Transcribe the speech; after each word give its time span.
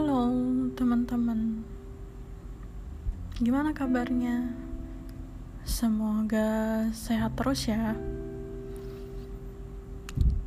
Halo 0.00 0.32
teman-teman. 0.80 1.60
Gimana 3.36 3.76
kabarnya? 3.76 4.48
Semoga 5.60 6.88
sehat 6.96 7.36
terus 7.36 7.68
ya. 7.68 7.92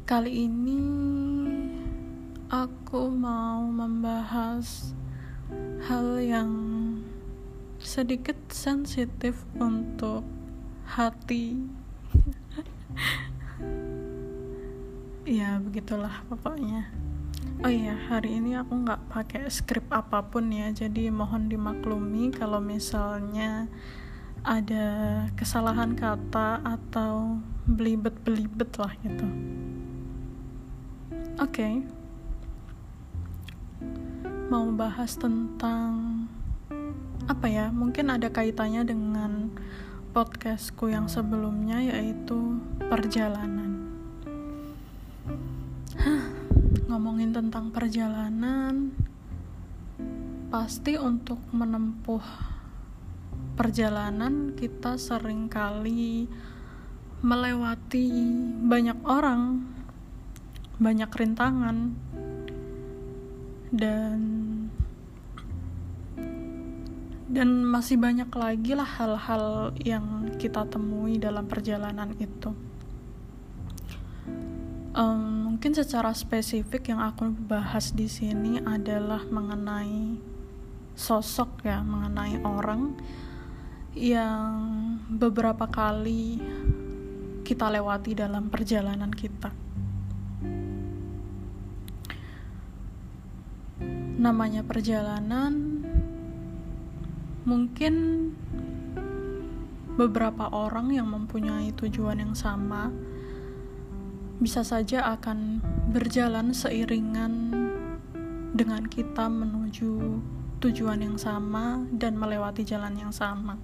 Kali 0.10 0.50
ini 0.50 0.81
aku 2.49 3.13
mau 3.13 3.62
membahas 3.70 4.89
hal 5.85 6.17
yang 6.17 6.49
sedikit 7.78 8.49
sensitif 8.49 9.38
untuk 9.62 10.26
hati. 10.97 11.62
Ya 15.24 15.56
begitulah 15.56 16.26
pokoknya 16.27 16.90
Oh 17.63 17.72
iya, 17.72 17.95
hari 18.12 18.44
ini 18.44 18.59
aku 18.59 18.76
nggak 18.76 19.08
pakai 19.08 19.48
skrip 19.48 19.88
apa 19.88 20.20
pun 20.20 20.52
ya, 20.52 20.67
jadi 20.76 21.08
mohon 21.08 21.48
dimaklumi 21.48 22.27
kalau 22.35 22.59
misalnya 22.59 23.71
ada 24.44 24.88
kesalahan 25.40 25.95
kata 25.95 26.59
atau 26.59 27.40
belibet-belibet 27.63 28.68
lah 28.76 28.91
gitu. 29.07 29.23
Oke, 31.40 31.63
okay. 31.63 31.73
mau 34.52 34.68
bahas 34.76 35.16
tentang 35.16 36.27
apa 37.32 37.48
ya? 37.48 37.71
Mungkin 37.71 38.12
ada 38.12 38.27
kaitannya 38.27 38.84
dengan 38.84 39.55
podcastku 40.12 40.91
yang 40.91 41.07
sebelumnya 41.07 41.80
yaitu 41.80 42.59
perjalanan. 42.91 43.62
Ngomongin 46.93 47.33
tentang 47.33 47.73
perjalanan, 47.73 48.93
pasti 50.54 50.93
untuk 50.93 51.41
menempuh 51.49 52.21
perjalanan 53.57 54.54
kita 54.54 55.01
sering 55.01 55.49
kali 55.49 56.29
melewati 57.26 58.13
banyak 58.62 59.01
orang, 59.09 59.65
banyak 60.77 61.09
rintangan, 61.09 61.98
dan 63.73 64.20
dan 67.34 67.50
masih 67.66 67.98
banyak 67.98 68.30
lagi 68.30 68.78
lah 68.78 68.86
hal-hal 68.86 69.73
yang 69.81 70.30
kita 70.38 70.62
temui 70.70 71.18
dalam 71.18 71.50
perjalanan 71.50 72.14
itu. 72.22 72.53
Um, 74.94 75.43
mungkin 75.54 75.78
secara 75.78 76.09
spesifik 76.18 76.90
yang 76.90 76.98
aku 76.98 77.30
bahas 77.30 77.94
di 77.94 78.09
sini 78.09 78.58
adalah 78.66 79.22
mengenai 79.30 80.18
sosok 80.98 81.62
ya, 81.62 81.78
mengenai 81.86 82.42
orang 82.42 82.98
yang 83.94 84.50
beberapa 85.14 85.70
kali 85.70 86.42
kita 87.46 87.70
lewati 87.70 88.18
dalam 88.18 88.50
perjalanan 88.50 89.14
kita. 89.14 89.54
Namanya 94.18 94.66
perjalanan, 94.66 95.54
mungkin 97.46 97.94
beberapa 100.02 100.50
orang 100.50 100.98
yang 100.98 101.14
mempunyai 101.14 101.70
tujuan 101.78 102.26
yang 102.26 102.34
sama 102.34 102.90
bisa 104.42 104.66
saja 104.66 105.06
akan 105.14 105.62
berjalan 105.94 106.56
seiringan 106.56 107.53
dengan 108.53 108.86
kita 108.86 109.30
menuju 109.30 110.22
tujuan 110.64 111.03
yang 111.03 111.17
sama 111.20 111.84
dan 111.92 112.16
melewati 112.16 112.63
jalan 112.63 112.96
yang 112.96 113.12
sama. 113.12 113.59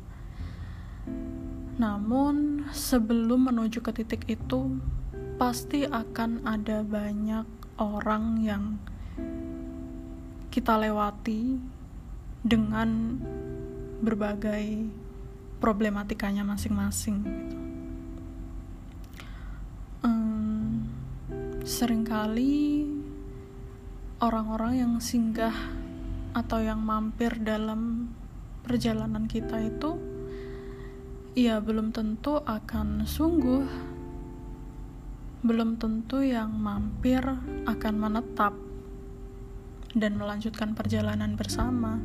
Namun, 1.79 2.67
sebelum 2.75 3.47
menuju 3.53 3.79
ke 3.79 3.95
titik 3.95 4.27
itu, 4.27 4.77
pasti 5.39 5.87
akan 5.87 6.43
ada 6.43 6.83
banyak 6.83 7.47
orang 7.79 8.43
yang 8.43 8.75
kita 10.51 10.75
lewati 10.75 11.55
dengan 12.43 13.15
berbagai 14.03 14.91
problematikanya 15.63 16.43
masing-masing. 16.43 17.23
Gitu. 17.23 17.68
Seringkali 21.69 22.81
orang-orang 24.25 24.81
yang 24.81 24.93
singgah 24.97 25.53
atau 26.33 26.65
yang 26.65 26.81
mampir 26.81 27.37
dalam 27.45 28.09
perjalanan 28.65 29.29
kita 29.29 29.61
itu 29.61 30.01
ya 31.37 31.61
belum 31.61 31.93
tentu 31.93 32.41
akan 32.41 33.05
sungguh 33.05 33.69
belum 35.45 35.77
tentu 35.77 36.25
yang 36.25 36.57
mampir 36.57 37.21
akan 37.69 37.95
menetap 38.01 38.57
dan 39.93 40.17
melanjutkan 40.17 40.73
perjalanan 40.73 41.37
bersama. 41.37 42.01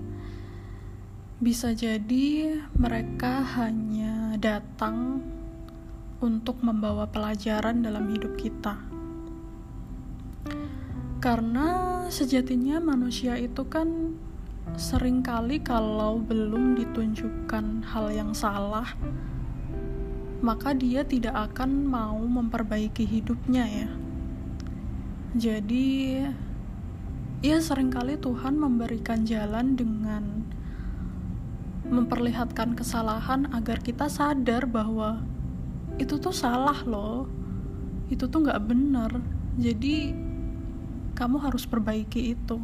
Bisa 1.40 1.72
jadi 1.72 2.60
mereka 2.76 3.40
hanya 3.56 4.36
datang 4.36 5.24
untuk 6.20 6.60
membawa 6.60 7.08
pelajaran 7.08 7.80
dalam 7.80 8.12
hidup 8.12 8.36
kita 8.36 8.93
karena 11.24 12.04
sejatinya 12.12 12.84
manusia 12.84 13.40
itu 13.40 13.64
kan 13.64 14.12
sering 14.76 15.24
kali 15.24 15.56
kalau 15.64 16.20
belum 16.20 16.76
ditunjukkan 16.76 17.80
hal 17.80 18.12
yang 18.12 18.36
salah, 18.36 18.92
maka 20.44 20.76
dia 20.76 21.00
tidak 21.00 21.32
akan 21.32 21.88
mau 21.88 22.20
memperbaiki 22.20 23.08
hidupnya 23.08 23.64
ya. 23.64 23.88
Jadi 25.32 26.20
ya 27.40 27.56
sering 27.56 27.88
kali 27.88 28.20
Tuhan 28.20 28.60
memberikan 28.60 29.24
jalan 29.24 29.80
dengan 29.80 30.44
memperlihatkan 31.88 32.76
kesalahan 32.76 33.48
agar 33.56 33.80
kita 33.80 34.12
sadar 34.12 34.68
bahwa 34.68 35.24
itu 35.96 36.20
tuh 36.20 36.36
salah 36.36 36.84
loh 36.84 37.28
itu 38.12 38.24
tuh 38.24 38.44
nggak 38.44 38.64
benar 38.64 39.12
jadi 39.60 40.16
kamu 41.14 41.38
harus 41.38 41.64
perbaiki 41.64 42.34
itu. 42.34 42.58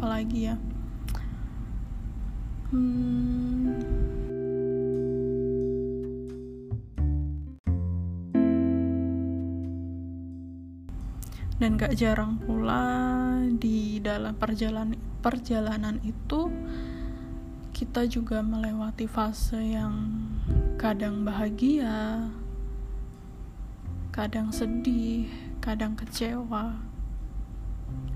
Apalagi 0.00 0.50
ya. 0.50 0.56
Hmm, 2.72 3.76
dan 11.62 11.78
gak 11.78 11.94
jarang 11.94 12.42
pula 12.42 12.90
di 13.54 14.02
dalam 14.02 14.34
perjalanan 14.34 14.98
perjalanan 15.22 16.02
itu 16.02 16.50
kita 17.70 18.02
juga 18.10 18.42
melewati 18.42 19.06
fase 19.06 19.78
yang 19.78 20.10
kadang 20.74 21.22
bahagia, 21.22 22.26
kadang 24.12 24.52
sedih, 24.52 25.24
kadang 25.64 25.96
kecewa. 25.96 26.76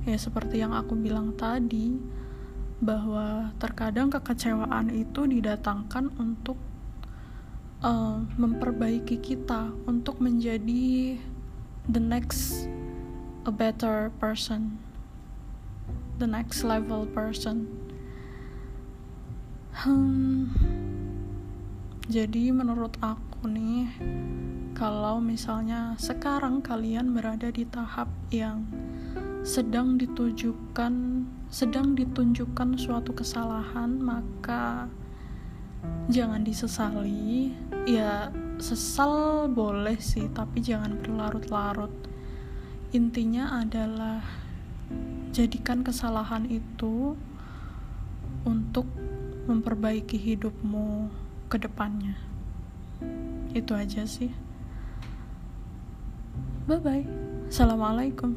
Ya, 0.04 0.16
seperti 0.20 0.60
yang 0.60 0.76
aku 0.76 0.92
bilang 0.92 1.32
tadi, 1.40 1.96
bahwa 2.84 3.56
terkadang 3.56 4.12
kekecewaan 4.12 4.92
itu 4.92 5.24
didatangkan 5.24 6.12
untuk 6.20 6.60
uh, 7.80 8.20
memperbaiki 8.36 9.16
kita, 9.24 9.72
untuk 9.88 10.20
menjadi 10.20 11.16
the 11.88 12.02
next 12.02 12.68
a 13.48 13.52
better 13.52 14.12
person, 14.20 14.76
the 16.20 16.28
next 16.28 16.60
level 16.60 17.08
person. 17.08 17.72
Hmm, 19.72 20.52
jadi 22.08 22.52
menurut 22.52 23.00
aku 23.00 23.48
nih 23.48 23.88
kalau 24.76 25.24
misalnya 25.24 25.96
sekarang 25.96 26.60
kalian 26.60 27.16
berada 27.16 27.48
di 27.48 27.64
tahap 27.64 28.12
yang 28.28 28.68
sedang 29.40 29.96
ditujukan 29.96 31.24
sedang 31.48 31.96
ditunjukkan 31.96 32.76
suatu 32.76 33.16
kesalahan 33.16 33.96
maka 33.96 34.84
jangan 36.12 36.44
disesali. 36.44 37.56
Ya 37.88 38.28
sesal 38.60 39.48
boleh 39.48 39.96
sih 39.96 40.28
tapi 40.28 40.60
jangan 40.60 41.00
berlarut-larut. 41.00 41.92
Intinya 42.92 43.64
adalah 43.64 44.20
jadikan 45.32 45.80
kesalahan 45.88 46.44
itu 46.52 47.16
untuk 48.44 48.84
memperbaiki 49.48 50.20
hidupmu 50.20 51.08
ke 51.48 51.56
depannya. 51.64 52.20
Itu 53.56 53.72
aja 53.72 54.04
sih 54.04 54.44
bye 56.66 56.78
bye 56.82 57.06
assalamualaikum 57.46 58.34